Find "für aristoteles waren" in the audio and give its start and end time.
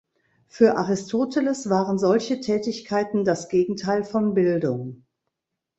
0.47-1.99